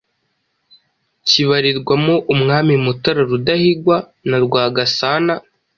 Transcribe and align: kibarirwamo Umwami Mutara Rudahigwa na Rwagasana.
kibarirwamo 1.27 2.15
Umwami 2.33 2.73
Mutara 2.83 3.21
Rudahigwa 3.29 3.97
na 4.29 4.37
Rwagasana. 4.43 5.33